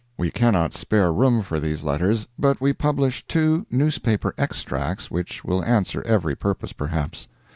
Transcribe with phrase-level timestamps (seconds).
[0.17, 5.63] We cannot spare room for these letters, but we publish two newspaper extracts which will
[5.63, 7.27] answer every purpose, perhaps.